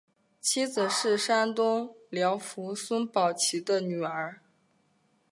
[0.39, 4.39] 妻子是山东巡抚孙宝琦的女儿。